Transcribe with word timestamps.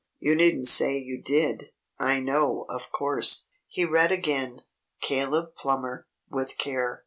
You 0.19 0.33
needn't 0.33 0.67
say 0.67 0.97
you 0.97 1.21
did. 1.21 1.73
I 1.99 2.19
know, 2.21 2.65
of 2.69 2.91
course." 2.91 3.49
He 3.67 3.85
read 3.85 4.11
again, 4.11 4.63
"'Caleb 4.99 5.53
Plummer. 5.55 6.07
With 6.27 6.57
Care. 6.57 6.99